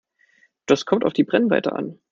[0.65, 1.99] Das kommt auf die Brennweite an.